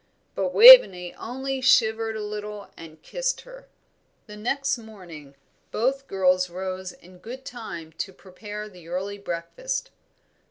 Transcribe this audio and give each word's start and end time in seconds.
But 0.33 0.51
Waveney 0.51 1.13
only 1.13 1.61
shivered 1.61 2.15
a 2.17 2.23
little 2.23 2.71
and 2.75 2.99
kissed 3.03 3.41
her. 3.41 3.67
The 4.25 4.35
next 4.35 4.79
morning 4.79 5.35
both 5.69 5.99
the 5.99 6.05
girls 6.07 6.49
rose 6.49 6.91
in 6.91 7.19
good 7.19 7.45
time 7.45 7.91
to 7.99 8.11
prepare 8.11 8.67
the 8.67 8.87
early 8.87 9.19
breakfast. 9.19 9.91